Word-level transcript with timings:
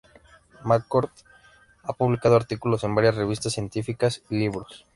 McCord 0.63 1.11
ha 1.83 1.93
publicado 1.93 2.35
artículos 2.35 2.83
en 2.83 2.95
varias 2.95 3.13
revistas 3.17 3.53
científicas 3.53 4.23
y 4.31 4.39
libros. 4.39 4.87